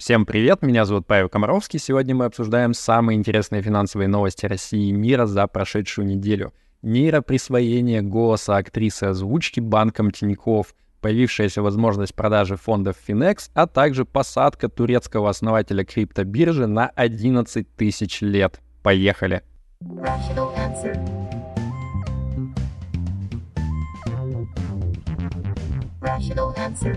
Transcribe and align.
Всем 0.00 0.24
привет, 0.24 0.62
меня 0.62 0.86
зовут 0.86 1.06
Павел 1.06 1.28
Комаровский. 1.28 1.78
Сегодня 1.78 2.14
мы 2.14 2.24
обсуждаем 2.24 2.72
самые 2.72 3.18
интересные 3.18 3.60
финансовые 3.60 4.08
новости 4.08 4.46
России 4.46 4.88
и 4.88 4.92
мира 4.92 5.26
за 5.26 5.46
прошедшую 5.46 6.06
неделю. 6.06 6.54
Нейроприсвоение 6.80 8.00
голоса 8.00 8.56
актрисы 8.56 9.04
озвучки 9.04 9.60
банком 9.60 10.10
Тинькофф, 10.10 10.74
появившаяся 11.02 11.60
возможность 11.60 12.14
продажи 12.14 12.56
фондов 12.56 12.96
Finex, 13.06 13.50
а 13.52 13.66
также 13.66 14.06
посадка 14.06 14.70
турецкого 14.70 15.28
основателя 15.28 15.84
криптобиржи 15.84 16.66
на 16.66 16.88
11 16.88 17.76
тысяч 17.76 18.22
лет. 18.22 18.58
Поехали! 18.82 19.42
Rational 26.00 26.56
answer. 26.56 26.96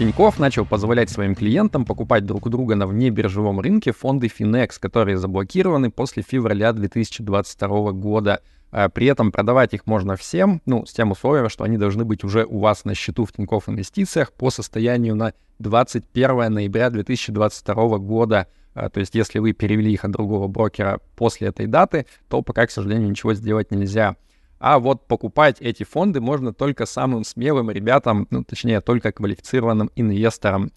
Тиньков 0.00 0.38
начал 0.38 0.64
позволять 0.64 1.10
своим 1.10 1.34
клиентам 1.34 1.84
покупать 1.84 2.24
друг 2.24 2.46
у 2.46 2.48
друга 2.48 2.74
на 2.74 2.86
внебиржевом 2.86 3.60
рынке 3.60 3.92
фонды 3.92 4.28
Finex, 4.28 4.78
которые 4.80 5.18
заблокированы 5.18 5.90
после 5.90 6.22
февраля 6.22 6.72
2022 6.72 7.92
года. 7.92 8.40
А 8.70 8.88
при 8.88 9.08
этом 9.08 9.30
продавать 9.30 9.74
их 9.74 9.84
можно 9.84 10.16
всем, 10.16 10.62
ну, 10.64 10.86
с 10.86 10.94
тем 10.94 11.10
условием, 11.10 11.50
что 11.50 11.64
они 11.64 11.76
должны 11.76 12.06
быть 12.06 12.24
уже 12.24 12.46
у 12.46 12.60
вас 12.60 12.86
на 12.86 12.94
счету 12.94 13.26
в 13.26 13.32
Тинькофф 13.34 13.68
Инвестициях 13.68 14.32
по 14.32 14.48
состоянию 14.48 15.14
на 15.14 15.34
21 15.58 16.50
ноября 16.50 16.88
2022 16.88 17.98
года. 17.98 18.46
А, 18.72 18.88
то 18.88 19.00
есть, 19.00 19.14
если 19.14 19.38
вы 19.38 19.52
перевели 19.52 19.92
их 19.92 20.06
от 20.06 20.12
другого 20.12 20.48
брокера 20.48 21.00
после 21.14 21.48
этой 21.48 21.66
даты, 21.66 22.06
то 22.30 22.40
пока, 22.40 22.66
к 22.66 22.70
сожалению, 22.70 23.10
ничего 23.10 23.34
сделать 23.34 23.70
нельзя. 23.70 24.16
А 24.60 24.78
вот 24.78 25.08
покупать 25.08 25.56
эти 25.60 25.84
фонды 25.84 26.20
можно 26.20 26.52
только 26.52 26.84
самым 26.84 27.24
смелым 27.24 27.70
ребятам, 27.70 28.26
ну, 28.30 28.44
точнее, 28.44 28.82
только 28.82 29.10
квалифицированным 29.10 29.90
инвесторам. 29.96 30.70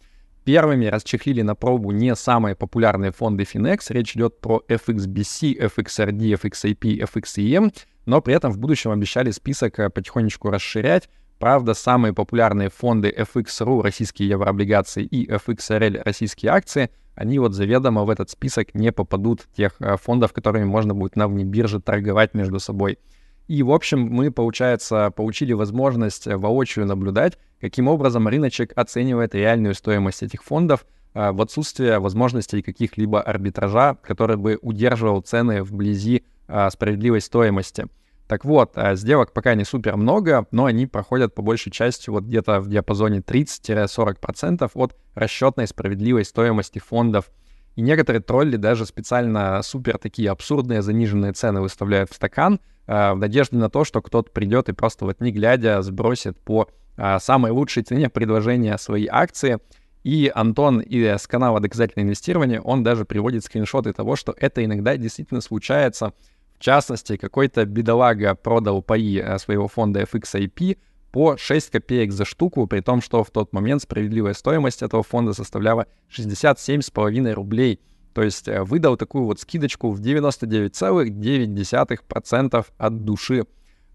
Первыми 0.46 0.86
расчехлили 0.86 1.42
на 1.42 1.54
пробу 1.54 1.92
не 1.92 2.16
самые 2.16 2.56
популярные 2.56 3.12
фонды 3.12 3.44
Finex. 3.44 3.80
Речь 3.90 4.16
идет 4.16 4.40
про 4.40 4.64
FXBC, 4.70 5.70
FXRD, 5.76 6.42
FXAP, 6.42 7.10
FXEM, 7.14 7.74
но 8.06 8.22
при 8.22 8.34
этом 8.34 8.52
в 8.52 8.58
будущем 8.58 8.92
обещали 8.92 9.32
список 9.32 9.80
э, 9.80 9.90
потихонечку 9.90 10.50
расширять. 10.50 11.10
Правда, 11.40 11.74
самые 11.74 12.14
популярные 12.14 12.70
фонды 12.70 13.10
FXRU, 13.10 13.82
российские 13.82 14.30
еврооблигации, 14.30 15.04
и 15.04 15.30
FXRL, 15.30 16.02
российские 16.06 16.52
акции, 16.54 16.90
они 17.16 17.38
вот 17.38 17.54
заведомо 17.54 18.06
в 18.06 18.10
этот 18.10 18.30
список 18.30 18.74
не 18.76 18.94
попадут 18.94 19.46
тех 19.58 19.76
э, 19.80 19.98
фондов, 19.98 20.32
которыми 20.32 20.64
можно 20.64 20.94
будет 20.94 21.18
на 21.18 21.28
бирже 21.28 21.82
торговать 21.82 22.34
между 22.34 22.60
собой. 22.60 22.98
И, 23.48 23.62
в 23.62 23.72
общем, 23.72 24.08
мы, 24.10 24.32
получается, 24.32 25.12
получили 25.12 25.54
возможность 25.54 26.28
э, 26.28 26.38
воочию 26.38 26.86
наблюдать, 26.86 27.38
каким 27.60 27.88
образом 27.88 28.28
рыночек 28.28 28.72
оценивает 28.76 29.36
реальную 29.36 29.76
стоимость 29.76 30.24
этих 30.24 30.44
фондов 30.44 30.86
э, 31.14 31.32
в 31.32 31.42
отсутствие 31.42 32.00
возможностей 32.00 32.62
каких-либо 32.62 33.22
арбитража, 33.22 33.96
который 34.02 34.38
бы 34.38 34.58
удерживал 34.62 35.22
цены 35.22 35.62
вблизи 35.62 36.24
э, 36.48 36.70
справедливой 36.70 37.20
стоимости. 37.20 37.86
Так 38.28 38.46
вот, 38.46 38.78
сделок 38.94 39.34
пока 39.34 39.54
не 39.54 39.66
супер 39.66 39.98
много, 39.98 40.48
но 40.52 40.66
они 40.66 40.88
проходят 40.88 41.36
по 41.36 41.42
большей 41.42 41.74
части 41.74 42.10
вот 42.10 42.24
где-то 42.24 42.62
в 42.62 42.70
диапазоне 42.70 43.20
30-40% 43.20 44.72
от 44.74 44.96
расчетной 45.14 45.68
справедливой 45.68 46.24
стоимости 46.24 46.80
фондов. 46.80 47.30
И 47.76 47.82
некоторые 47.82 48.22
тролли 48.22 48.58
даже 48.58 48.86
специально 48.86 49.62
супер 49.64 49.98
такие 49.98 50.30
абсурдные 50.30 50.82
заниженные 50.82 51.34
цены 51.34 51.62
выставляют 51.62 52.12
в 52.12 52.16
стакан— 52.16 52.60
Э, 52.86 53.14
в 53.14 53.18
надежде 53.18 53.58
на 53.58 53.70
то, 53.70 53.84
что 53.84 54.02
кто-то 54.02 54.30
придет 54.32 54.70
и 54.70 54.74
просто 54.74 55.06
вот 55.06 55.22
не 55.22 55.32
глядя 55.32 55.82
сбросит 55.82 56.38
по 56.40 56.68
э, 56.98 57.18
самой 57.20 57.52
лучшей 57.52 57.84
цене 57.84 58.10
предложения 58.10 58.78
свои 58.78 59.08
акции. 59.10 59.60
И 60.04 60.30
Антон 60.34 60.82
из 60.82 61.26
канала 61.28 61.62
«Доказательное 61.62 62.04
инвестирование», 62.04 62.60
он 62.60 62.84
даже 62.84 63.06
приводит 63.06 63.46
скриншоты 63.46 63.94
того, 63.94 64.18
что 64.18 64.36
это 64.38 64.64
иногда 64.64 64.98
действительно 64.98 65.40
случается. 65.40 66.12
В 66.58 66.60
частности, 66.60 67.16
какой-то 67.16 67.66
бедолага 67.66 68.36
продал 68.36 68.82
паи 68.82 69.20
э, 69.20 69.38
своего 69.38 69.70
фонда 69.70 70.02
FXIP 70.02 70.78
по 71.14 71.38
6 71.38 71.70
копеек 71.70 72.12
за 72.12 72.26
штуку, 72.26 72.68
при 72.68 72.82
том, 72.82 73.02
что 73.02 73.24
в 73.24 73.32
тот 73.32 73.54
момент 73.54 73.84
справедливая 73.84 74.34
стоимость 74.34 74.84
этого 74.84 75.04
фонда 75.04 75.32
составляла 75.32 75.88
67,5 76.10 77.32
рублей— 77.32 77.80
то 78.14 78.22
есть 78.22 78.48
э, 78.48 78.64
выдал 78.64 78.96
такую 78.96 79.26
вот 79.26 79.40
скидочку 79.40 79.90
в 79.92 80.00
99,9% 80.00 82.66
от 82.78 83.04
души. 83.04 83.46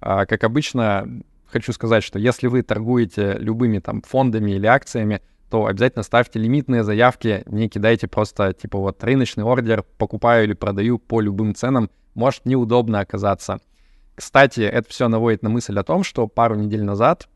А, 0.01 0.27
как 0.27 0.45
обычно, 0.45 1.09
хочу 1.47 1.73
сказать, 1.73 2.05
что 2.05 2.19
если 2.19 2.49
вы 2.49 2.63
торгуете 2.63 3.37
любыми 3.39 3.79
там 3.79 4.03
фондами 4.03 4.51
или 4.53 4.67
акциями, 4.67 5.23
то 5.51 5.65
обязательно 5.67 6.03
ставьте 6.03 6.39
лимитные 6.39 6.85
заявки, 6.85 7.43
не 7.47 7.71
кидайте 7.71 8.07
просто 8.07 8.53
типа 8.53 8.79
вот 8.79 9.03
рыночный 9.03 9.45
ордер, 9.45 9.83
покупаю 9.97 10.45
или 10.45 10.53
продаю 10.53 10.99
по 10.99 11.23
любым 11.23 11.55
ценам, 11.55 11.89
может 12.15 12.45
неудобно 12.45 13.01
оказаться. 13.01 13.59
Кстати, 14.19 14.63
это 14.63 14.91
все 14.91 15.07
наводит 15.07 15.45
на 15.45 15.49
мысль 15.49 15.79
о 15.79 15.85
том, 15.85 16.03
что 16.03 16.27
пару 16.27 16.57
недель 16.57 16.83
назад 16.83 17.29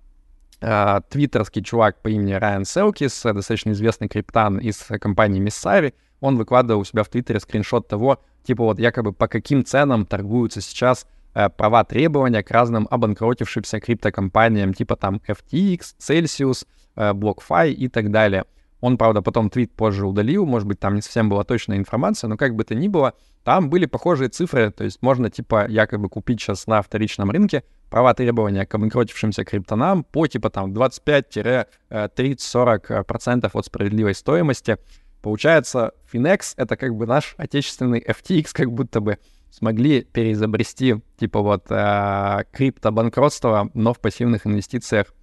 э, 0.60 1.00
твиттерский 1.08 1.62
чувак 1.62 2.02
по 2.02 2.08
имени 2.08 2.32
Райан 2.32 2.64
Селкис, 2.64 3.22
достаточно 3.22 3.70
известный 3.70 4.08
криптан 4.08 4.58
из 4.58 4.78
компании 5.00 5.40
Missari, 5.40 5.94
он 6.18 6.36
выкладывал 6.36 6.80
у 6.80 6.84
себя 6.84 7.04
в 7.04 7.08
Твиттере 7.08 7.38
скриншот 7.38 7.86
того, 7.86 8.18
типа 8.42 8.64
вот 8.64 8.80
якобы 8.80 9.12
по 9.12 9.28
каким 9.28 9.64
ценам 9.64 10.06
торгуются 10.06 10.60
сейчас 10.60 11.06
э, 11.34 11.48
права 11.50 11.84
требования 11.84 12.42
к 12.42 12.50
разным 12.50 12.88
обанкротившимся 12.90 13.78
криптокомпаниям, 13.78 14.74
типа 14.74 14.96
там 14.96 15.20
FTX, 15.24 15.94
Celsius, 16.00 16.66
э, 16.96 17.12
BlockFi 17.12 17.70
и 17.70 17.86
так 17.86 18.10
далее. 18.10 18.44
Он, 18.82 18.98
правда, 18.98 19.22
потом 19.22 19.48
твит 19.48 19.72
позже 19.72 20.04
удалил, 20.04 20.44
может 20.44 20.66
быть, 20.66 20.80
там 20.80 20.96
не 20.96 21.02
совсем 21.02 21.28
была 21.28 21.44
точная 21.44 21.78
информация, 21.78 22.26
но 22.26 22.36
как 22.36 22.56
бы 22.56 22.64
то 22.64 22.74
ни 22.74 22.88
было, 22.88 23.14
там 23.44 23.70
были 23.70 23.86
похожие 23.86 24.28
цифры, 24.28 24.72
то 24.72 24.82
есть 24.82 25.00
можно, 25.02 25.30
типа, 25.30 25.68
якобы 25.68 26.08
купить 26.08 26.40
сейчас 26.40 26.66
на 26.66 26.82
вторичном 26.82 27.30
рынке 27.30 27.62
права 27.90 28.12
требования 28.12 28.66
к 28.66 28.74
обанкротившимся 28.74 29.44
криптонам 29.44 30.02
по, 30.02 30.26
типа, 30.26 30.50
там, 30.50 30.72
25-30-40% 30.72 33.50
от 33.52 33.66
справедливой 33.66 34.16
стоимости. 34.16 34.78
Получается, 35.22 35.92
Finex— 36.12 36.54
это 36.56 36.76
как 36.76 36.96
бы 36.96 37.06
наш 37.06 37.36
отечественный 37.38 38.00
FTX, 38.00 38.48
как 38.52 38.72
будто 38.72 39.00
бы 39.00 39.18
смогли 39.52 40.02
переизобрести, 40.02 41.00
типа 41.18 41.40
вот, 41.40 41.66
э, 41.70 42.42
криптобанкротство, 42.50 43.70
но 43.74 43.94
в 43.94 44.00
пассивных 44.00 44.44
инвестициях. 44.44 45.14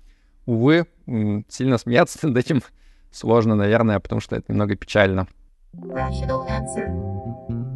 Увы, 0.46 0.86
сильно 1.50 1.78
смеяться 1.78 2.26
над 2.26 2.38
этим 2.38 2.62
сложно, 3.12 3.56
наверное, 3.56 4.00
потому 4.00 4.22
что 4.22 4.36
это 4.36 4.52
немного 4.52 4.76
печально. 4.76 5.28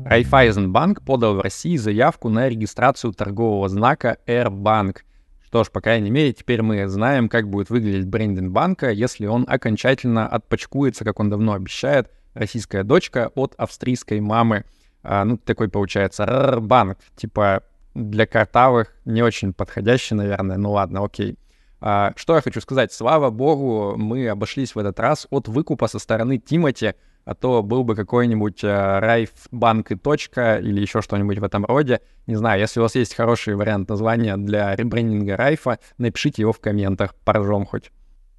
Райфайзенбанк 0.06 1.02
подал 1.04 1.36
в 1.36 1.42
России 1.42 1.78
заявку 1.78 2.30
на 2.30 2.50
регистрацию 2.50 3.14
торгового 3.14 3.70
знака 3.70 4.18
AirBank— 4.28 4.98
что 5.54 5.64
ж, 5.64 5.70
по 5.70 5.82
крайней 5.82 6.10
мере, 6.10 6.34
теперь 6.34 6.64
мы 6.64 6.88
знаем, 6.88 7.30
как 7.30 7.48
будет 7.48 7.70
выглядеть 7.70 8.08
брендинг 8.08 8.52
банка, 8.52 8.90
если 8.90 9.28
он 9.28 9.46
окончательно 9.48 10.28
отпочкуется, 10.28 11.06
как 11.06 11.20
он 11.20 11.30
давно 11.30 11.54
обещает, 11.54 12.10
российская 12.34 12.82
дочка 12.82 13.32
от 13.36 13.54
австрийской 13.58 14.20
мамы. 14.20 14.66
А, 15.04 15.24
ну, 15.24 15.38
такой 15.38 15.70
получается 15.70 16.58
банк, 16.60 16.98
типа 17.16 17.62
для 17.94 18.26
картавых 18.26 18.96
не 19.06 19.22
очень 19.22 19.54
подходящий, 19.54 20.16
наверное. 20.16 20.58
Ну 20.58 20.72
ладно, 20.72 21.04
окей. 21.06 21.38
А, 21.86 22.14
что 22.16 22.36
я 22.36 22.42
хочу 22.42 22.62
сказать? 22.62 22.94
Слава 22.94 23.30
богу, 23.30 23.96
мы 23.98 24.30
обошлись 24.30 24.74
в 24.74 24.80
этот 24.80 25.02
раз 25.02 25.28
от 25.30 25.50
выкупа 25.50 25.88
со 25.88 26.00
стороны 26.00 26.38
Тимати 26.38 26.96
а 27.26 27.36
то 27.36 27.62
был 27.64 27.84
бы 27.84 27.96
какой-нибудь 27.96 28.64
э, 28.64 29.00
Райфбанк 29.00 29.92
и 29.92 29.96
точка 29.96 30.58
или 30.58 30.82
еще 30.82 31.02
что-нибудь 31.02 31.40
в 31.40 31.44
этом 31.44 31.66
роде. 31.66 32.02
Не 32.28 32.36
знаю, 32.36 32.60
если 32.60 32.80
у 32.80 32.84
вас 32.84 32.94
есть 32.96 33.16
хороший 33.16 33.56
вариант 33.56 33.90
названия 33.90 34.38
для 34.38 34.76
ребрендинга 34.76 35.38
Райфа, 35.38 35.80
напишите 35.98 36.42
его 36.42 36.52
в 36.52 36.60
комментах, 36.60 37.16
поржем 37.24 37.66
хоть. 37.66 37.92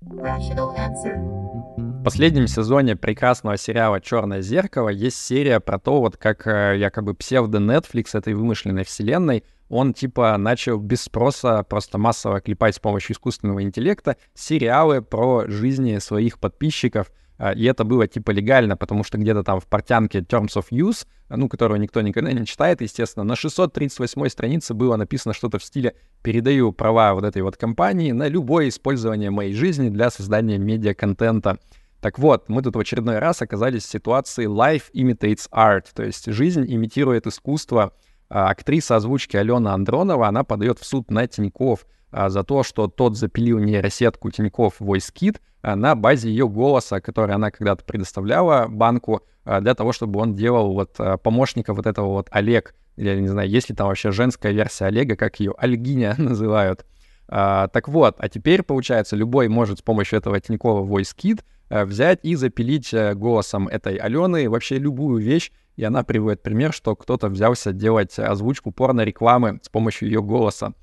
В 0.03 2.03
последнем 2.05 2.47
сезоне 2.47 2.97
прекрасного 2.97 3.56
сериала 3.56 4.03
«Черное 4.03 4.43
зеркало» 4.43 4.90
есть 4.90 5.17
серия 5.17 5.61
про 5.61 5.79
то, 5.79 6.00
вот 6.00 6.19
как 6.19 6.47
э, 6.47 6.76
якобы 6.76 7.14
псевдо-Netflix 7.14 8.08
этой 8.12 8.35
вымышленной 8.35 8.85
вселенной, 8.85 9.44
он 9.69 9.94
типа 9.94 10.37
начал 10.37 10.78
без 10.78 11.02
спроса 11.02 11.62
просто 11.62 11.99
массово 11.99 12.40
клепать 12.40 12.76
с 12.76 12.78
помощью 12.78 13.14
искусственного 13.14 13.62
интеллекта 13.62 14.16
сериалы 14.34 15.02
про 15.02 15.44
жизни 15.46 15.99
своих 15.99 16.38
подписчиков— 16.38 17.11
а, 17.37 17.52
и 17.52 17.64
это 17.64 17.84
было 17.84 18.06
типа 18.06 18.31
легально, 18.31 18.76
потому 18.76 19.02
что 19.02 19.19
где-то 19.19 19.43
там 19.43 19.61
в 19.61 19.66
портянке 19.66 20.20
Terms 20.20 20.55
of 20.56 20.66
Use, 20.70 21.06
ну, 21.28 21.49
которую 21.49 21.81
никто 21.81 22.00
никогда 22.00 22.32
не 22.32 22.46
читает, 22.46 22.81
естественно, 22.81 23.25
на 23.25 23.34
638 23.34 24.28
странице 24.28 24.75
было 24.75 24.96
написано 24.96 25.34
что-то 25.34 25.58
в 25.58 25.64
стиле 25.64 25.96
«передаю 26.22 26.72
права 26.72 27.14
вот 27.14 27.25
этой 27.25 27.43
вот 27.43 27.56
компании 27.56 28.12
на 28.12 28.28
любое 28.28 28.69
использование 28.69 29.31
моей 29.31 29.52
жизни 29.52 29.88
для 29.88 30.11
создания 30.11 30.58
медиа-контента». 30.58 31.58
Так 32.00 32.19
вот, 32.19 32.49
мы 32.49 32.62
тут 32.62 32.76
в 32.76 32.78
очередной 32.78 33.19
раз 33.19 33.40
оказались 33.40 33.84
в 33.84 33.90
ситуации 33.90 34.46
life 34.46 34.93
imitates 34.94 35.49
art, 35.50 35.87
то 35.94 36.05
есть 36.05 36.31
жизнь 36.31 36.64
имитирует 36.69 37.26
искусство. 37.26 37.94
Актриса 38.29 38.97
озвучки 38.97 39.37
Алена 39.37 39.75
Андронова, 39.75 40.29
она 40.29 40.44
подает 40.44 40.79
в 40.79 40.85
суд 40.85 41.11
на 41.11 41.26
Тиньков 41.26 41.87
за 42.12 42.44
то, 42.44 42.62
что 42.62 42.88
тот 42.88 43.17
запилил 43.17 43.59
нейросетку 43.59 44.31
Тиньков 44.31 44.81
VoiceKit 44.81 45.41
на 45.62 45.94
базе 45.94 46.31
ее 46.31 46.49
голоса, 46.49 47.00
который 47.00 47.35
она 47.35 47.50
когда-то 47.50 47.85
предоставляла 47.85 48.67
банку 48.69 49.23
для 49.44 49.75
того, 49.75 49.93
чтобы 49.93 50.21
он 50.21 50.35
делал 50.35 50.73
вот 50.73 50.99
помощника 51.23 51.75
вот 51.75 51.87
этого 51.87 52.06
вот 52.06 52.29
Олег, 52.31 52.75
или, 52.97 53.21
не 53.21 53.29
знаю, 53.29 53.49
есть 53.49 53.69
ли 53.69 53.75
там 53.75 53.88
вообще 53.88 54.11
женская 54.12 54.53
версия 54.53 54.87
Олега, 54.87 55.17
как 55.17 55.41
ее 55.41 55.55
Альгиня 55.56 56.15
называют. 56.19 56.85
А, 57.26 57.69
так 57.69 57.88
вот, 57.88 58.17
а 58.19 58.29
теперь, 58.29 58.62
получается, 58.62 59.17
любой 59.17 59.49
может 59.49 59.79
с 59.79 59.82
помощью 59.82 60.19
этого 60.19 60.38
Тинькова 60.41 60.87
VoiceKit 60.87 61.41
а, 61.41 61.44
взять 61.70 62.20
и 62.22 62.34
запилить 62.34 62.93
а, 62.94 63.14
голосом 63.14 63.69
этой 63.69 63.96
Алены 63.96 64.49
вообще 64.49 64.78
любую 64.78 65.22
вещь, 65.22 65.52
и 65.76 65.84
она 65.84 66.02
приводит 66.05 66.43
пример, 66.43 66.72
что 66.72 66.94
кто-то 66.94 67.28
взялся 67.28 67.72
делать 67.72 68.19
озвучку 68.19 68.70
порно-рекламы 68.70 69.61
с 69.62 69.69
помощью 69.69 70.08
ее 70.08 70.22
голоса. 70.22 70.75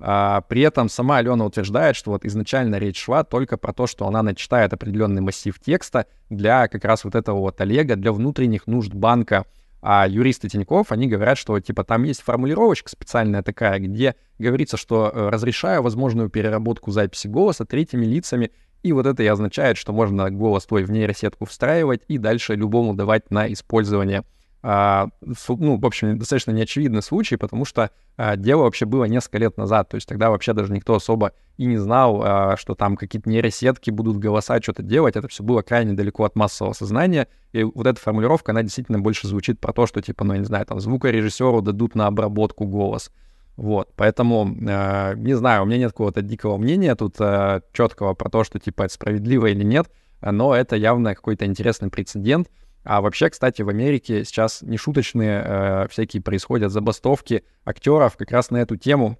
А, 0.00 0.42
при 0.42 0.62
этом 0.62 0.88
сама 0.88 1.16
Алена 1.18 1.44
утверждает, 1.44 1.96
что 1.96 2.12
вот 2.12 2.24
изначально 2.24 2.76
речь 2.76 3.02
шла 3.02 3.24
только 3.24 3.56
про 3.56 3.72
то, 3.72 3.86
что 3.86 4.06
она 4.06 4.22
начитает 4.22 4.72
определенный 4.72 5.22
массив 5.22 5.58
текста 5.58 6.06
для 6.30 6.68
как 6.68 6.84
раз 6.84 7.04
вот 7.04 7.14
этого 7.14 7.40
вот 7.40 7.60
Олега, 7.60 7.96
для 7.96 8.12
внутренних 8.12 8.66
нужд 8.66 8.94
банка, 8.94 9.44
а 9.80 10.06
юристы 10.08 10.48
Тиньков, 10.48 10.92
они 10.92 11.08
говорят, 11.08 11.38
что 11.38 11.58
типа 11.60 11.84
там 11.84 12.04
есть 12.04 12.22
формулировочка 12.22 12.90
специальная 12.90 13.42
такая, 13.42 13.78
где 13.78 14.16
говорится, 14.38 14.76
что 14.76 15.10
э, 15.12 15.28
разрешаю 15.28 15.82
возможную 15.82 16.30
переработку 16.30 16.90
записи 16.90 17.28
голоса 17.28 17.64
третьими 17.64 18.04
лицами, 18.04 18.50
и 18.82 18.92
вот 18.92 19.06
это 19.06 19.22
и 19.22 19.26
означает, 19.26 19.76
что 19.76 19.92
можно 19.92 20.30
голос 20.30 20.66
твой 20.66 20.84
в 20.84 20.90
нейросетку 20.90 21.44
встраивать 21.44 22.02
и 22.08 22.18
дальше 22.18 22.54
любому 22.54 22.94
давать 22.94 23.30
на 23.30 23.52
использование. 23.52 24.24
А, 24.60 25.08
ну, 25.20 25.76
в 25.76 25.86
общем, 25.86 26.18
достаточно 26.18 26.50
неочевидный 26.50 27.00
случай, 27.00 27.36
потому 27.36 27.64
что 27.64 27.90
а, 28.16 28.36
дело 28.36 28.62
вообще 28.62 28.86
было 28.86 29.04
несколько 29.04 29.38
лет 29.38 29.56
назад, 29.56 29.88
то 29.88 29.94
есть 29.94 30.08
тогда 30.08 30.30
вообще 30.30 30.52
даже 30.52 30.72
никто 30.72 30.96
особо 30.96 31.32
и 31.56 31.64
не 31.64 31.76
знал, 31.76 32.22
а, 32.24 32.56
что 32.56 32.74
там 32.74 32.96
какие-то 32.96 33.30
нейросетки 33.30 33.90
будут 33.90 34.18
голоса 34.18 34.60
что-то 34.60 34.82
делать, 34.82 35.14
это 35.14 35.28
все 35.28 35.44
было 35.44 35.62
крайне 35.62 35.92
далеко 35.92 36.24
от 36.24 36.34
массового 36.34 36.72
сознания, 36.72 37.28
и 37.52 37.62
вот 37.62 37.86
эта 37.86 38.00
формулировка, 38.00 38.50
она 38.50 38.64
действительно 38.64 38.98
больше 38.98 39.28
звучит 39.28 39.60
про 39.60 39.72
то, 39.72 39.86
что, 39.86 40.02
типа, 40.02 40.24
ну, 40.24 40.32
я 40.32 40.40
не 40.40 40.44
знаю, 40.44 40.66
там, 40.66 40.80
звукорежиссеру 40.80 41.62
дадут 41.62 41.94
на 41.94 42.08
обработку 42.08 42.66
голос, 42.66 43.12
вот, 43.58 43.90
поэтому, 43.96 44.46
э, 44.46 45.14
не 45.16 45.34
знаю, 45.34 45.64
у 45.64 45.66
меня 45.66 45.78
нет 45.78 45.90
какого-то 45.90 46.22
дикого 46.22 46.58
мнения 46.58 46.94
тут 46.94 47.16
э, 47.18 47.60
четкого 47.72 48.14
про 48.14 48.30
то, 48.30 48.44
что, 48.44 48.60
типа, 48.60 48.84
это 48.84 48.94
справедливо 48.94 49.46
или 49.46 49.64
нет, 49.64 49.90
но 50.20 50.54
это 50.54 50.76
явно 50.76 51.16
какой-то 51.16 51.44
интересный 51.44 51.90
прецедент, 51.90 52.48
а 52.84 53.00
вообще, 53.00 53.28
кстати, 53.30 53.62
в 53.62 53.68
Америке 53.68 54.24
сейчас 54.24 54.62
нешуточные 54.62 55.42
э, 55.44 55.88
всякие 55.90 56.22
происходят 56.22 56.70
забастовки 56.70 57.42
актеров 57.64 58.16
как 58.16 58.30
раз 58.30 58.52
на 58.52 58.58
эту 58.58 58.76
тему, 58.76 59.18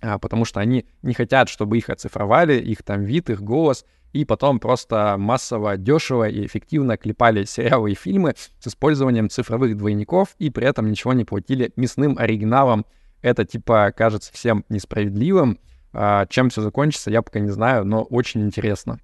э, 0.00 0.16
потому 0.20 0.44
что 0.44 0.60
они 0.60 0.86
не 1.02 1.12
хотят, 1.12 1.48
чтобы 1.48 1.76
их 1.76 1.90
оцифровали, 1.90 2.60
их 2.60 2.84
там 2.84 3.02
вид, 3.02 3.30
их 3.30 3.42
голос, 3.42 3.84
и 4.12 4.24
потом 4.24 4.60
просто 4.60 5.16
массово, 5.18 5.76
дешево 5.76 6.28
и 6.28 6.46
эффективно 6.46 6.96
клепали 6.96 7.44
сериалы 7.46 7.90
и 7.90 7.96
фильмы 7.96 8.34
с 8.60 8.68
использованием 8.68 9.28
цифровых 9.28 9.76
двойников 9.76 10.36
и 10.38 10.50
при 10.50 10.68
этом 10.68 10.88
ничего 10.88 11.14
не 11.14 11.24
платили 11.24 11.72
мясным 11.74 12.16
оригиналам. 12.16 12.86
Это, 13.22 13.44
типа, 13.44 13.92
кажется 13.96 14.32
всем 14.32 14.64
несправедливым. 14.68 15.58
А, 15.94 16.26
чем 16.26 16.50
все 16.50 16.60
закончится, 16.60 17.10
я 17.10 17.22
пока 17.22 17.38
не 17.38 17.50
знаю, 17.50 17.84
но 17.84 18.02
очень 18.02 18.42
интересно. 18.42 18.98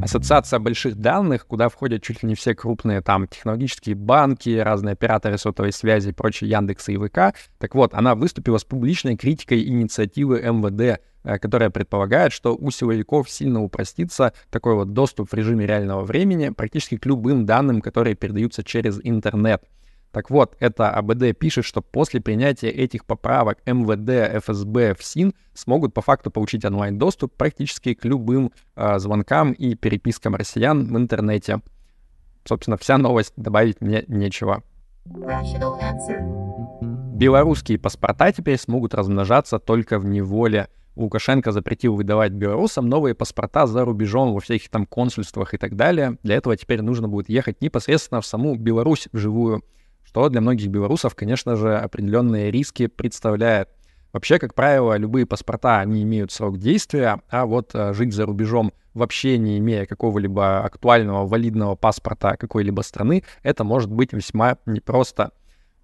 Ассоциация 0.00 0.60
больших 0.60 0.96
данных, 0.96 1.46
куда 1.46 1.68
входят 1.68 2.02
чуть 2.02 2.22
ли 2.22 2.28
не 2.28 2.34
все 2.36 2.54
крупные 2.54 3.00
там 3.00 3.26
технологические 3.26 3.96
банки, 3.96 4.56
разные 4.56 4.92
операторы 4.92 5.38
сотовой 5.38 5.72
связи 5.72 6.10
и 6.10 6.12
прочие 6.12 6.48
Яндекс 6.50 6.88
и 6.88 6.96
ВК. 6.96 7.36
Так 7.58 7.74
вот, 7.74 7.94
она 7.94 8.14
выступила 8.14 8.58
с 8.58 8.64
публичной 8.64 9.16
критикой 9.16 9.66
инициативы 9.66 10.40
МВД, 10.40 11.00
э, 11.24 11.38
которая 11.38 11.70
предполагает, 11.70 12.32
что 12.32 12.54
у 12.54 12.70
силовиков 12.70 13.28
сильно 13.28 13.60
упростится 13.60 14.32
такой 14.50 14.74
вот 14.74 14.92
доступ 14.92 15.30
в 15.30 15.34
режиме 15.34 15.66
реального 15.66 16.04
времени 16.04 16.50
практически 16.50 16.96
к 16.96 17.04
любым 17.04 17.44
данным, 17.44 17.80
которые 17.80 18.14
передаются 18.14 18.62
через 18.62 19.00
интернет. 19.02 19.64
Так 20.12 20.30
вот, 20.30 20.56
это 20.58 20.90
АБД 20.90 21.38
пишет, 21.38 21.64
что 21.64 21.82
после 21.82 22.20
принятия 22.20 22.70
этих 22.70 23.04
поправок 23.04 23.58
МВД, 23.66 24.42
ФСБ, 24.42 24.94
ФСИН 24.94 25.34
смогут 25.52 25.92
по 25.92 26.00
факту 26.00 26.30
получить 26.30 26.64
онлайн-доступ 26.64 27.34
практически 27.34 27.92
к 27.94 28.04
любым 28.04 28.52
э, 28.74 28.98
звонкам 28.98 29.52
и 29.52 29.74
перепискам 29.74 30.34
россиян 30.34 30.92
в 30.92 30.96
интернете. 30.96 31.60
Собственно, 32.44 32.78
вся 32.78 32.96
новость, 32.96 33.34
добавить 33.36 33.82
мне 33.82 34.04
нечего. 34.08 34.62
Белорусские 37.14 37.78
паспорта 37.78 38.32
теперь 38.32 38.58
смогут 38.58 38.94
размножаться 38.94 39.58
только 39.58 39.98
в 39.98 40.06
неволе. 40.06 40.68
Лукашенко 40.96 41.52
запретил 41.52 41.94
выдавать 41.94 42.32
белорусам 42.32 42.88
новые 42.88 43.14
паспорта 43.14 43.66
за 43.66 43.84
рубежом 43.84 44.32
во 44.32 44.40
всяких 44.40 44.70
там 44.70 44.86
консульствах 44.86 45.54
и 45.54 45.58
так 45.58 45.76
далее. 45.76 46.16
Для 46.22 46.36
этого 46.36 46.56
теперь 46.56 46.80
нужно 46.80 47.08
будет 47.08 47.28
ехать 47.28 47.60
непосредственно 47.60 48.20
в 48.20 48.26
саму 48.26 48.56
Беларусь 48.56 49.08
вживую 49.12 49.62
что 50.08 50.30
для 50.30 50.40
многих 50.40 50.68
белорусов, 50.68 51.14
конечно 51.14 51.54
же, 51.54 51.76
определенные 51.76 52.50
риски 52.50 52.86
представляет. 52.86 53.68
Вообще, 54.14 54.38
как 54.38 54.54
правило, 54.54 54.96
любые 54.96 55.26
паспорта, 55.26 55.80
они 55.80 56.02
имеют 56.02 56.32
срок 56.32 56.56
действия, 56.56 57.20
а 57.28 57.44
вот 57.44 57.74
а, 57.74 57.92
жить 57.92 58.14
за 58.14 58.24
рубежом 58.24 58.72
вообще 58.94 59.36
не 59.36 59.58
имея 59.58 59.84
какого-либо 59.84 60.64
актуального, 60.64 61.26
валидного 61.26 61.74
паспорта 61.74 62.38
какой-либо 62.38 62.80
страны, 62.80 63.22
это 63.42 63.64
может 63.64 63.92
быть 63.92 64.14
весьма 64.14 64.56
непросто. 64.64 65.32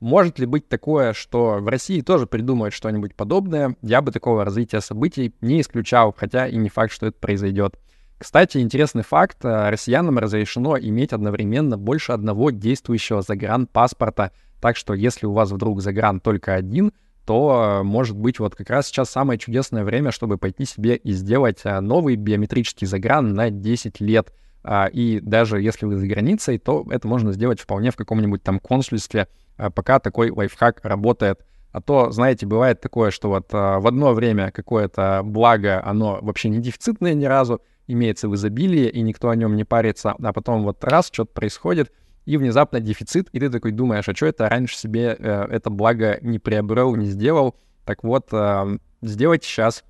Может 0.00 0.38
ли 0.38 0.46
быть 0.46 0.68
такое, 0.68 1.12
что 1.12 1.58
в 1.60 1.68
России 1.68 2.00
тоже 2.00 2.26
придумают 2.26 2.72
что-нибудь 2.72 3.14
подобное? 3.14 3.76
Я 3.82 4.00
бы 4.00 4.10
такого 4.10 4.42
развития 4.42 4.80
событий 4.80 5.34
не 5.42 5.60
исключал, 5.60 6.14
хотя 6.16 6.48
и 6.48 6.56
не 6.56 6.70
факт, 6.70 6.94
что 6.94 7.06
это 7.06 7.18
произойдет. 7.18 7.78
Кстати, 8.18 8.58
интересный 8.58 9.02
факт. 9.02 9.44
Э, 9.44 9.70
россиянам 9.70 10.18
разрешено 10.18 10.78
иметь 10.78 11.12
одновременно 11.12 11.76
больше 11.76 12.12
одного 12.12 12.50
действующего 12.50 13.22
загранпаспорта. 13.22 14.32
Так 14.60 14.76
что 14.76 14.94
если 14.94 15.26
у 15.26 15.32
вас 15.32 15.50
вдруг 15.50 15.82
загран 15.82 16.20
только 16.20 16.54
один, 16.54 16.92
то, 17.26 17.80
э, 17.80 17.82
может 17.82 18.16
быть, 18.16 18.38
вот 18.38 18.54
как 18.54 18.70
раз 18.70 18.86
сейчас 18.86 19.10
самое 19.10 19.38
чудесное 19.38 19.84
время, 19.84 20.12
чтобы 20.12 20.38
пойти 20.38 20.64
себе 20.64 20.96
и 20.96 21.12
сделать 21.12 21.60
э, 21.64 21.80
новый 21.80 22.16
биометрический 22.16 22.86
загран 22.86 23.34
на 23.34 23.50
10 23.50 24.00
лет. 24.00 24.32
А, 24.62 24.86
и 24.86 25.20
даже 25.20 25.60
если 25.60 25.84
вы 25.84 25.96
за 25.96 26.06
границей, 26.06 26.58
то 26.58 26.86
это 26.90 27.06
можно 27.06 27.32
сделать 27.32 27.60
вполне 27.60 27.90
в 27.90 27.96
каком-нибудь 27.96 28.42
там 28.42 28.58
консульстве, 28.58 29.28
пока 29.56 29.98
такой 29.98 30.30
лайфхак 30.30 30.80
работает. 30.84 31.44
А 31.70 31.82
то, 31.82 32.10
знаете, 32.10 32.46
бывает 32.46 32.80
такое, 32.80 33.10
что 33.10 33.28
вот 33.28 33.52
в 33.52 33.86
одно 33.86 34.14
время 34.14 34.50
какое-то 34.52 35.20
благо, 35.22 35.84
оно 35.84 36.18
вообще 36.22 36.48
не 36.48 36.60
дефицитное 36.60 37.12
ни 37.12 37.26
разу, 37.26 37.60
имеется 37.86 38.28
в 38.28 38.34
изобилии, 38.34 38.88
и 38.88 39.00
никто 39.02 39.30
о 39.30 39.36
нем 39.36 39.56
не 39.56 39.64
парится, 39.64 40.14
а 40.22 40.32
потом 40.32 40.62
вот 40.62 40.82
раз 40.84 41.08
что-то 41.12 41.32
происходит, 41.32 41.92
и 42.24 42.36
внезапно 42.36 42.80
дефицит, 42.80 43.28
и 43.32 43.40
ты 43.40 43.50
такой 43.50 43.72
думаешь, 43.72 44.08
а 44.08 44.14
что 44.14 44.26
это 44.26 44.48
раньше 44.48 44.76
себе 44.76 45.16
э, 45.18 45.46
это 45.50 45.70
благо 45.70 46.18
не 46.22 46.38
приобрел, 46.38 46.94
не 46.96 47.06
сделал? 47.06 47.54
Так 47.84 48.02
вот, 48.02 48.28
э, 48.32 48.78
сделайте 49.02 49.46
сейчас. 49.46 49.84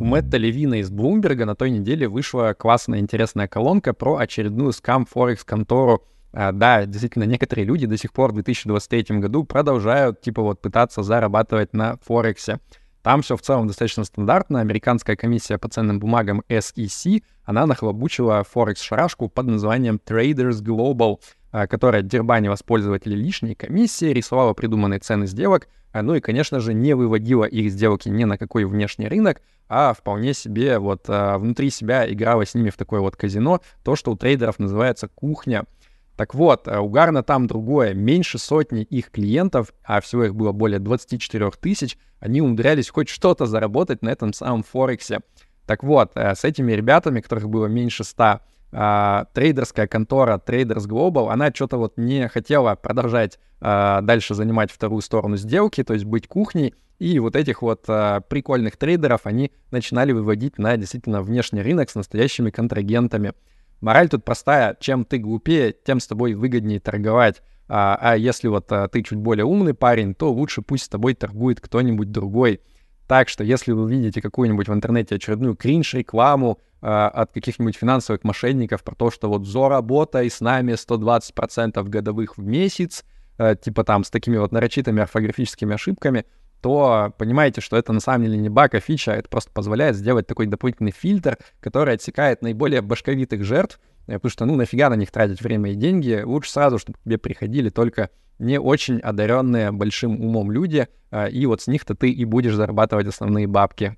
У 0.00 0.04
Мэтта 0.04 0.36
Левина 0.36 0.74
из 0.74 0.90
Блумберга 0.90 1.44
на 1.44 1.54
той 1.54 1.70
неделе 1.70 2.08
вышла 2.08 2.54
классная 2.58 3.00
интересная 3.00 3.48
колонка 3.48 3.92
про 3.92 4.16
очередную 4.16 4.72
скам 4.72 5.06
Форекс 5.06 5.44
контору. 5.44 6.04
А, 6.32 6.52
да, 6.52 6.84
действительно, 6.86 7.24
некоторые 7.24 7.64
люди 7.64 7.86
до 7.86 7.96
сих 7.96 8.12
пор 8.12 8.30
в 8.30 8.34
2023 8.34 9.18
году 9.18 9.44
продолжают, 9.44 10.20
типа, 10.20 10.42
вот 10.42 10.60
пытаться 10.60 11.02
зарабатывать 11.02 11.72
на 11.72 11.96
Форексе. 12.04 12.60
Там 13.02 13.22
все 13.22 13.36
в 13.36 13.42
целом 13.42 13.66
достаточно 13.66 14.04
стандартно. 14.04 14.60
Американская 14.60 15.16
комиссия 15.16 15.58
по 15.58 15.68
ценным 15.68 16.00
бумагам 16.00 16.42
SEC, 16.48 17.22
она 17.44 17.66
нахлобучила 17.66 18.44
Форекс-шарашку 18.44 19.28
под 19.28 19.46
названием 19.46 20.00
Traders 20.04 20.62
Global, 20.62 21.20
а, 21.50 21.66
которая 21.66 22.02
дербанила 22.02 22.56
с 22.56 22.62
пользователей 22.62 23.16
лишние 23.16 23.54
комиссии, 23.54 24.06
рисовала 24.06 24.52
придуманные 24.52 25.00
цены 25.00 25.26
сделок, 25.26 25.68
а, 25.92 26.02
ну 26.02 26.14
и, 26.14 26.20
конечно 26.20 26.60
же, 26.60 26.74
не 26.74 26.94
выводила 26.94 27.44
их 27.44 27.70
сделки 27.70 28.08
ни 28.08 28.24
на 28.24 28.36
какой 28.36 28.64
внешний 28.64 29.08
рынок, 29.08 29.40
а 29.68 29.94
вполне 29.94 30.34
себе 30.34 30.78
вот 30.78 31.04
а, 31.08 31.38
внутри 31.38 31.70
себя 31.70 32.10
играла 32.10 32.44
с 32.44 32.54
ними 32.54 32.70
в 32.70 32.76
такое 32.76 33.00
вот 33.00 33.16
казино, 33.16 33.60
то, 33.84 33.96
что 33.96 34.10
у 34.10 34.16
трейдеров 34.16 34.58
называется 34.58 35.08
кухня— 35.08 35.64
так 36.18 36.34
вот, 36.34 36.66
э, 36.66 36.76
у 36.76 36.88
Гарна 36.88 37.22
там 37.22 37.46
другое. 37.46 37.94
Меньше 37.94 38.38
сотни 38.38 38.82
их 38.82 39.12
клиентов, 39.12 39.72
а 39.84 40.00
всего 40.00 40.24
их 40.24 40.34
было 40.34 40.50
более 40.50 40.80
24 40.80 41.52
тысяч, 41.60 41.96
они 42.18 42.40
умудрялись 42.40 42.90
хоть 42.90 43.08
что-то 43.08 43.46
заработать 43.46 44.02
на 44.02 44.08
этом 44.08 44.32
самом 44.32 44.64
Форексе. 44.64 45.20
Так 45.64 45.84
вот, 45.84 46.10
э, 46.16 46.34
с 46.34 46.42
этими 46.42 46.72
ребятами, 46.72 47.20
которых 47.20 47.48
было 47.48 47.66
меньше 47.66 48.02
100, 48.02 48.40
а, 48.72 49.26
трейдерская 49.32 49.86
контора 49.86 50.42
Traders 50.44 50.88
Global, 50.88 51.30
она 51.30 51.52
что-то 51.54 51.76
вот 51.76 51.96
не 51.96 52.28
хотела 52.28 52.74
продолжать 52.74 53.38
а, 53.60 54.00
дальше 54.00 54.34
занимать 54.34 54.72
вторую 54.72 55.02
сторону 55.02 55.36
сделки, 55.36 55.84
то 55.84 55.94
есть 55.94 56.04
быть 56.04 56.26
кухней, 56.26 56.74
и 56.98 57.20
вот 57.20 57.36
этих 57.36 57.62
вот 57.62 57.84
а, 57.86 58.22
прикольных 58.22 58.76
трейдеров 58.76 59.20
они 59.22 59.52
начинали 59.70 60.10
выводить 60.10 60.58
на 60.58 60.76
действительно 60.76 61.22
внешний 61.22 61.62
рынок 61.62 61.90
с 61.90 61.94
настоящими 61.94 62.50
контрагентами. 62.50 63.34
Мораль 63.80 64.08
тут 64.08 64.24
простая. 64.24 64.76
Чем 64.80 65.04
ты 65.04 65.18
глупее, 65.18 65.72
тем 65.72 66.00
с 66.00 66.06
тобой 66.06 66.34
выгоднее 66.34 66.80
торговать. 66.80 67.42
А, 67.68 67.98
а 68.00 68.16
если 68.16 68.48
вот 68.48 68.70
а, 68.72 68.88
ты 68.88 69.02
чуть 69.02 69.18
более 69.18 69.44
умный 69.44 69.74
парень, 69.74 70.14
то 70.14 70.32
лучше 70.32 70.62
пусть 70.62 70.84
с 70.84 70.88
тобой 70.88 71.14
торгует 71.14 71.60
кто-нибудь 71.60 72.10
другой. 72.10 72.60
Так 73.06 73.28
что, 73.28 73.42
если 73.42 73.72
вы 73.72 73.90
видите 73.90 74.20
какую-нибудь 74.20 74.68
в 74.68 74.72
интернете 74.72 75.14
очередную 75.14 75.56
кринж-рекламу 75.56 76.58
э, 76.82 76.86
от 76.86 77.32
каких-нибудь 77.32 77.74
финансовых 77.74 78.22
мошенников 78.22 78.84
про 78.84 78.94
то, 78.94 79.10
что 79.10 79.30
вот 79.30 79.46
заработай 79.46 80.28
с 80.28 80.42
нами 80.42 80.72
120% 80.72 81.82
годовых 81.84 82.36
в 82.36 82.42
месяц, 82.42 83.04
э, 83.38 83.56
типа 83.56 83.84
там 83.84 84.04
с 84.04 84.10
такими 84.10 84.36
вот 84.36 84.52
нарочитыми 84.52 85.00
орфографическими 85.00 85.74
ошибками, 85.74 86.26
то 86.60 87.12
понимаете, 87.18 87.60
что 87.60 87.76
это 87.76 87.92
на 87.92 88.00
самом 88.00 88.24
деле 88.24 88.38
не 88.38 88.48
баг, 88.48 88.74
а 88.74 88.80
фича, 88.80 89.12
это 89.12 89.28
просто 89.28 89.50
позволяет 89.52 89.96
сделать 89.96 90.26
такой 90.26 90.46
дополнительный 90.46 90.92
фильтр, 90.92 91.38
который 91.60 91.94
отсекает 91.94 92.42
наиболее 92.42 92.82
башковитых 92.82 93.44
жертв, 93.44 93.80
э, 94.06 94.14
потому 94.14 94.30
что, 94.30 94.44
ну, 94.44 94.56
нафига 94.56 94.90
на 94.90 94.94
них 94.94 95.10
тратить 95.10 95.40
время 95.40 95.72
и 95.72 95.74
деньги, 95.74 96.22
лучше 96.24 96.50
сразу, 96.50 96.78
чтобы 96.78 96.98
к 96.98 97.02
тебе 97.02 97.18
приходили 97.18 97.70
только 97.70 98.10
не 98.38 98.58
очень 98.58 98.98
одаренные 99.00 99.72
большим 99.72 100.20
умом 100.20 100.50
люди, 100.50 100.88
а, 101.10 101.26
и 101.26 101.46
вот 101.46 101.62
с 101.62 101.66
них-то 101.66 101.94
ты 101.94 102.10
и 102.10 102.24
будешь 102.24 102.54
зарабатывать 102.54 103.06
основные 103.06 103.46
бабки. 103.46 103.96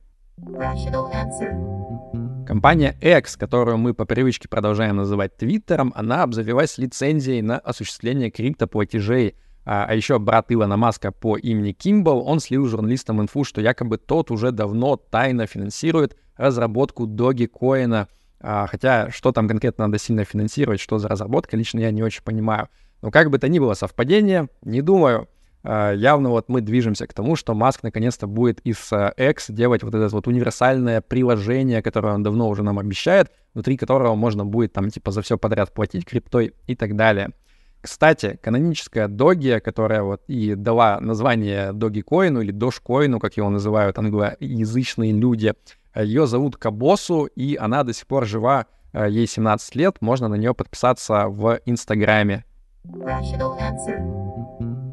Компания 2.46 2.96
X, 3.00 3.36
которую 3.36 3.78
мы 3.78 3.94
по 3.94 4.06
привычке 4.06 4.48
продолжаем 4.48 4.96
называть 4.96 5.36
Твиттером, 5.36 5.92
она 5.94 6.22
обзавелась 6.22 6.78
лицензией 6.78 7.42
на 7.42 7.58
осуществление 7.58 8.30
криптоплатежей. 8.30 9.36
А, 9.72 9.86
а 9.88 9.94
еще 9.94 10.18
брат 10.18 10.46
Илона 10.48 10.76
Маска 10.76 11.12
по 11.12 11.36
имени 11.36 11.70
Кимбл, 11.70 12.26
он 12.26 12.40
слил 12.40 12.66
журналистам 12.66 13.22
инфу, 13.22 13.44
что 13.44 13.60
якобы 13.60 13.98
тот 13.98 14.32
уже 14.32 14.50
давно 14.50 14.96
тайно 14.96 15.46
финансирует 15.46 16.16
разработку 16.36 17.06
Dogecoin. 17.06 18.08
А, 18.40 18.66
хотя 18.66 19.12
что 19.12 19.30
там 19.30 19.46
конкретно 19.46 19.86
надо 19.86 19.98
сильно 19.98 20.24
финансировать, 20.24 20.80
что 20.80 20.98
за 20.98 21.06
разработка, 21.06 21.56
лично 21.56 21.78
я 21.78 21.92
не 21.92 22.02
очень 22.02 22.24
понимаю. 22.24 22.68
Но 23.00 23.12
как 23.12 23.30
бы 23.30 23.38
то 23.38 23.48
ни 23.48 23.60
было 23.60 23.74
совпадение, 23.74 24.48
не 24.62 24.82
думаю. 24.82 25.28
Uh, 25.62 25.94
явно 25.94 26.30
вот 26.30 26.48
мы 26.48 26.62
движемся 26.62 27.06
к 27.06 27.12
тому, 27.12 27.36
что 27.36 27.52
Маск 27.52 27.82
наконец-то 27.82 28.26
будет 28.26 28.60
из 28.60 28.78
uh, 28.92 29.12
X 29.14 29.50
делать 29.50 29.82
вот 29.82 29.94
это 29.94 30.08
вот 30.08 30.26
универсальное 30.26 31.02
приложение, 31.02 31.82
которое 31.82 32.14
он 32.14 32.22
давно 32.22 32.48
уже 32.48 32.62
нам 32.62 32.78
обещает, 32.78 33.30
внутри 33.52 33.76
которого 33.76 34.14
можно 34.14 34.46
будет 34.46 34.72
там 34.72 34.88
типа 34.88 35.10
за 35.10 35.20
все 35.20 35.36
подряд 35.36 35.74
платить 35.74 36.06
криптой 36.06 36.54
и 36.66 36.74
так 36.74 36.96
далее. 36.96 37.32
Кстати, 37.80 38.38
каноническая 38.42 39.08
Доги, 39.08 39.58
которая 39.64 40.02
вот 40.02 40.22
и 40.28 40.54
дала 40.54 41.00
название 41.00 41.72
Dogecoin 41.72 42.42
или 42.42 42.52
Dogecoin, 42.52 43.18
как 43.18 43.36
его 43.36 43.48
называют 43.48 43.98
англоязычные 43.98 45.12
люди, 45.12 45.54
ее 45.94 46.26
зовут 46.26 46.56
Кабосу, 46.56 47.24
и 47.24 47.56
она 47.56 47.82
до 47.82 47.94
сих 47.94 48.06
пор 48.06 48.26
жива, 48.26 48.66
ей 48.92 49.26
17 49.26 49.74
лет, 49.76 49.96
можно 50.00 50.28
на 50.28 50.34
нее 50.34 50.54
подписаться 50.54 51.28
в 51.28 51.58
Инстаграме. 51.64 52.44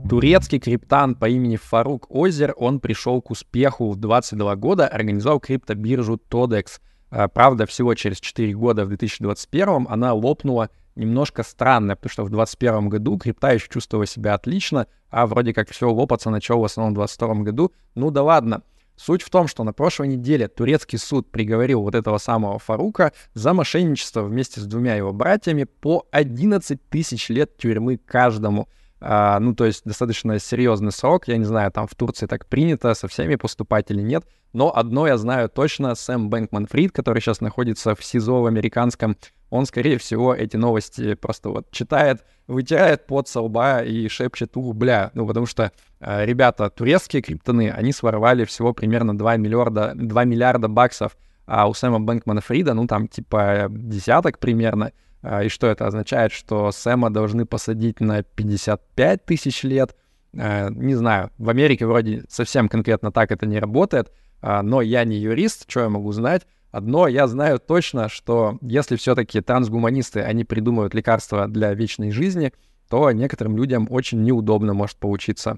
Турецкий 0.10 0.60
криптан 0.60 1.16
по 1.16 1.28
имени 1.28 1.58
Фарук 1.58 2.08
Озер, 2.10 2.54
он 2.58 2.80
пришел 2.80 3.22
к 3.22 3.32
успеху 3.32 3.92
в 3.92 3.98
22 3.98 4.56
года, 4.56 4.88
организовал 4.88 5.42
криптобиржу 5.42 6.20
Todex. 6.30 6.80
А, 7.10 7.28
правда, 7.28 7.66
всего 7.66 7.94
через 7.94 8.20
4 8.20 8.54
года, 8.54 8.86
в 8.86 8.88
2021, 8.88 9.88
она 9.90 10.14
лопнула 10.14 10.70
немножко 10.98 11.44
странно, 11.44 11.96
потому 11.96 12.12
что 12.12 12.24
в 12.24 12.30
2021 12.30 12.90
году 12.90 13.18
крипта 13.18 13.54
еще 13.54 13.68
чувствовала 13.70 14.06
себя 14.06 14.34
отлично, 14.34 14.88
а 15.10 15.28
вроде 15.28 15.54
как 15.54 15.70
все 15.70 15.90
лопаться 15.90 16.30
начало 16.30 16.62
в 16.62 16.66
основном 16.66 16.94
в 16.94 16.98
2022 16.98 17.44
году. 17.44 17.72
Ну 17.96 18.12
да 18.12 18.24
ладно. 18.24 18.64
Суть 18.98 19.22
в 19.22 19.30
том, 19.30 19.48
что 19.48 19.64
на 19.64 19.74
прошлой 19.74 20.08
неделе 20.08 20.48
турецкий 20.48 20.98
суд 20.98 21.30
приговорил 21.30 21.84
вот 21.84 21.94
этого 21.94 22.18
самого 22.18 22.58
Фарука 22.58 23.14
за 23.36 23.54
мошенничество 23.54 24.24
вместе 24.24 24.60
с 24.60 24.66
двумя 24.66 24.96
его 24.96 25.14
братьями 25.14 25.66
по 25.66 26.08
11 26.12 26.90
тысяч 26.90 27.30
лет 27.30 27.56
тюрьмы 27.58 27.98
каждому. 27.98 28.68
А, 29.00 29.40
ну, 29.40 29.54
то 29.54 29.66
есть 29.66 29.84
достаточно 29.86 30.40
серьезный 30.40 30.92
срок. 30.92 31.28
Я 31.28 31.38
не 31.38 31.46
знаю, 31.46 31.72
там 31.72 31.88
в 31.88 31.94
Турции 31.94 32.26
так 32.26 32.48
принято 32.48 32.96
со 32.96 33.08
всеми 33.08 33.36
поступать 33.36 33.92
или 33.92 34.02
нет. 34.02 34.26
Но 34.54 34.76
одно 34.76 35.06
я 35.06 35.18
знаю 35.18 35.50
точно, 35.50 35.94
Сэм 35.94 36.32
Бэнкман 36.32 36.66
Фрид, 36.66 36.92
который 36.92 37.22
сейчас 37.22 37.42
находится 37.42 37.94
в 37.94 38.04
СИЗО 38.04 38.42
в 38.42 38.46
американском, 38.48 39.16
он, 39.50 39.66
скорее 39.66 39.98
всего, 39.98 40.36
эти 40.36 40.58
новости 40.58 41.14
просто 41.14 41.50
вот 41.50 41.72
читает, 41.72 42.24
вытирает 42.48 43.08
под 43.08 43.28
со 43.28 43.42
лба 43.42 43.82
и 43.82 44.08
шепчет, 44.08 44.56
ух, 44.58 44.76
бля, 44.76 45.12
ну, 45.14 45.26
потому 45.26 45.46
что 45.46 45.72
э, 46.00 46.26
ребята, 46.26 46.70
турецкие 46.70 47.22
криптоны, 47.22 47.72
они 47.72 47.92
своровали 47.92 48.46
всего 48.46 48.74
примерно 48.74 49.18
2 49.18 49.38
миллиарда, 49.38 49.94
2 49.96 50.24
миллиарда 50.26 50.68
баксов, 50.68 51.18
а 51.46 51.70
у 51.70 51.74
Сэма 51.74 52.00
Бэнкмана 52.00 52.42
Фрида, 52.42 52.74
ну, 52.74 52.88
там, 52.88 53.08
типа, 53.08 53.68
десяток 53.70 54.40
примерно, 54.40 54.92
э, 55.22 55.46
и 55.46 55.50
что 55.50 55.68
это 55.68 55.88
означает, 55.88 56.34
что 56.34 56.72
Сэма 56.72 57.10
должны 57.10 57.46
посадить 57.46 58.02
на 58.02 58.24
55 58.24 59.26
тысяч 59.26 59.64
лет, 59.64 59.96
э, 60.34 60.70
не 60.72 60.96
знаю, 60.96 61.32
в 61.38 61.50
Америке 61.50 61.86
вроде 61.86 62.24
совсем 62.28 62.68
конкретно 62.68 63.14
так 63.14 63.32
это 63.32 63.46
не 63.46 63.60
работает, 63.60 64.12
э, 64.42 64.62
но 64.62 64.82
я 64.82 65.06
не 65.06 65.18
юрист, 65.18 65.70
что 65.70 65.82
я 65.82 65.90
могу 65.90 66.12
знать, 66.12 66.46
Одно 66.78 67.08
я 67.08 67.26
знаю 67.26 67.58
точно, 67.58 68.08
что 68.08 68.60
если 68.62 68.98
все-таки 68.98 69.42
трансгуманисты, 69.42 70.20
они 70.20 70.44
придумают 70.44 70.94
лекарства 70.94 71.48
для 71.48 71.74
вечной 71.74 72.12
жизни, 72.12 72.54
то 72.88 73.12
некоторым 73.12 73.58
людям 73.58 73.88
очень 73.90 74.22
неудобно 74.22 74.76
может 74.76 74.98
получиться. 74.98 75.58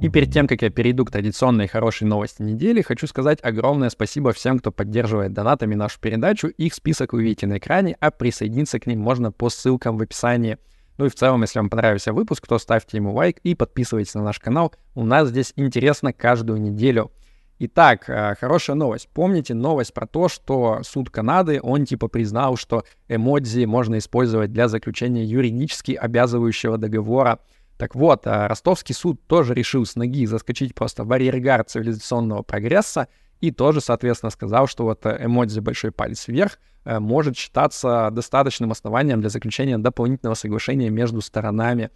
И 0.00 0.08
перед 0.08 0.32
тем, 0.32 0.48
как 0.48 0.62
я 0.62 0.70
перейду 0.70 1.04
к 1.04 1.12
традиционной 1.12 1.68
хорошей 1.68 2.08
новости 2.08 2.42
недели, 2.42 2.82
хочу 2.82 3.06
сказать 3.06 3.38
огромное 3.44 3.90
спасибо 3.90 4.32
всем, 4.32 4.58
кто 4.58 4.72
поддерживает 4.72 5.32
донатами 5.32 5.76
нашу 5.76 6.00
передачу. 6.00 6.48
Их 6.48 6.74
список 6.74 7.12
вы 7.12 7.22
видите 7.22 7.46
на 7.46 7.58
экране, 7.58 7.96
а 8.00 8.10
присоединиться 8.10 8.80
к 8.80 8.88
ним 8.88 8.98
можно 8.98 9.30
по 9.30 9.50
ссылкам 9.50 9.98
в 9.98 10.02
описании. 10.02 10.58
Ну 10.98 11.06
и 11.06 11.10
в 11.10 11.14
целом, 11.14 11.42
если 11.42 11.60
вам 11.60 11.70
понравился 11.70 12.12
выпуск, 12.12 12.44
то 12.48 12.58
ставьте 12.58 12.96
ему 12.96 13.14
лайк 13.14 13.38
и 13.44 13.54
подписывайтесь 13.54 14.14
на 14.14 14.24
наш 14.24 14.40
канал. 14.40 14.74
У 14.96 15.04
нас 15.04 15.28
здесь 15.28 15.52
интересно 15.54 16.12
каждую 16.12 16.60
неделю. 16.60 17.12
Итак, 17.60 18.08
э, 18.08 18.34
хорошая 18.34 18.74
новость. 18.74 19.08
Помните 19.14 19.54
новость 19.54 19.94
про 19.94 20.06
то, 20.06 20.28
что 20.28 20.80
суд 20.82 21.10
Канады, 21.10 21.60
он 21.62 21.84
типа 21.84 22.08
признал, 22.08 22.56
что 22.56 22.82
эмодзи 23.08 23.64
можно 23.66 23.98
использовать 23.98 24.52
для 24.52 24.66
заключения 24.66 25.24
юридически 25.24 25.92
обязывающего 25.92 26.78
договора. 26.78 27.38
Так 27.78 27.94
вот, 27.94 28.26
э, 28.26 28.48
ростовский 28.48 28.92
суд 28.92 29.24
тоже 29.28 29.54
решил 29.54 29.86
с 29.86 29.94
ноги 29.94 30.26
заскочить 30.26 30.74
просто 30.74 31.04
в 31.04 31.12
арьергард 31.12 31.70
цивилизационного 31.70 32.42
прогресса 32.42 33.06
и 33.40 33.52
тоже, 33.52 33.80
соответственно, 33.80 34.30
сказал, 34.30 34.66
что 34.66 34.82
вот 34.82 35.06
э, 35.06 35.16
эмодзи 35.24 35.60
большой 35.60 35.92
палец 35.92 36.26
вверх 36.26 36.58
может 36.86 37.34
считаться 37.38 38.10
достаточным 38.12 38.70
основанием 38.70 39.22
для 39.22 39.30
заключения 39.30 39.78
дополнительного 39.78 40.34
соглашения 40.34 40.90
между 40.90 41.22
сторонами. 41.22 41.88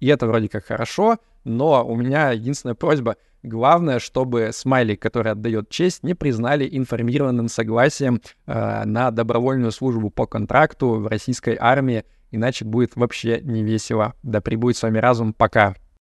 И 0.00 0.06
это 0.08 0.26
вроде 0.26 0.50
как 0.50 0.66
хорошо, 0.66 1.16
но 1.44 1.82
у 1.86 1.96
меня 1.96 2.32
единственная 2.32 2.74
просьба— 2.74 3.16
Главное, 3.44 3.98
чтобы 3.98 4.52
смайлик, 4.54 5.02
который 5.02 5.32
отдает 5.32 5.68
честь, 5.68 6.02
не 6.02 6.14
признали 6.14 6.66
информированным 6.66 7.48
согласием 7.48 8.22
э, 8.46 8.84
на 8.86 9.10
добровольную 9.10 9.70
службу 9.70 10.08
по 10.08 10.26
контракту 10.26 10.94
в 10.94 11.06
российской 11.08 11.54
армии, 11.60 12.04
иначе 12.30 12.64
будет 12.64 12.96
вообще 12.96 13.42
не 13.42 13.62
весело. 13.62 14.14
Да 14.22 14.40
прибудет 14.40 14.78
с 14.78 14.82
вами 14.82 14.96
разум, 14.96 15.34
пока. 15.34 15.74